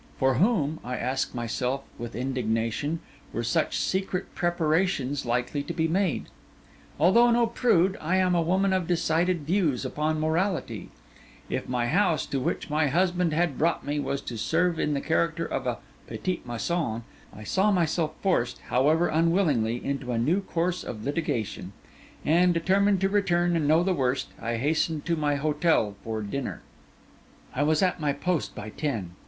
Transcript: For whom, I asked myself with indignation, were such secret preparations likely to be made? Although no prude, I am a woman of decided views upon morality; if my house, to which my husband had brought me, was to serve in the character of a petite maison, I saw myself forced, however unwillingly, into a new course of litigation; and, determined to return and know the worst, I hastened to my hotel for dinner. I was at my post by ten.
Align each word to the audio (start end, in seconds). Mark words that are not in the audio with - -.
For 0.17 0.33
whom, 0.33 0.79
I 0.83 0.97
asked 0.97 1.35
myself 1.35 1.83
with 1.99 2.15
indignation, 2.15 3.01
were 3.31 3.43
such 3.43 3.77
secret 3.77 4.33
preparations 4.33 5.27
likely 5.27 5.61
to 5.61 5.73
be 5.75 5.87
made? 5.87 6.25
Although 6.99 7.29
no 7.29 7.45
prude, 7.45 7.95
I 8.01 8.15
am 8.15 8.33
a 8.33 8.41
woman 8.41 8.73
of 8.73 8.87
decided 8.87 9.41
views 9.45 9.85
upon 9.85 10.19
morality; 10.19 10.89
if 11.51 11.69
my 11.69 11.85
house, 11.85 12.25
to 12.25 12.39
which 12.39 12.67
my 12.67 12.87
husband 12.87 13.31
had 13.31 13.59
brought 13.59 13.85
me, 13.85 13.99
was 13.99 14.21
to 14.21 14.39
serve 14.39 14.79
in 14.79 14.95
the 14.95 15.01
character 15.01 15.45
of 15.45 15.67
a 15.67 15.77
petite 16.07 16.47
maison, 16.47 17.03
I 17.31 17.43
saw 17.43 17.69
myself 17.71 18.15
forced, 18.23 18.57
however 18.73 19.07
unwillingly, 19.07 19.85
into 19.85 20.11
a 20.13 20.17
new 20.17 20.41
course 20.41 20.83
of 20.83 21.03
litigation; 21.05 21.73
and, 22.25 22.55
determined 22.55 23.01
to 23.01 23.07
return 23.09 23.55
and 23.55 23.67
know 23.67 23.83
the 23.83 23.93
worst, 23.93 24.29
I 24.41 24.57
hastened 24.57 25.05
to 25.05 25.15
my 25.15 25.35
hotel 25.35 25.95
for 26.03 26.23
dinner. 26.23 26.63
I 27.53 27.61
was 27.61 27.83
at 27.83 27.99
my 28.01 28.13
post 28.13 28.55
by 28.55 28.71
ten. 28.71 29.11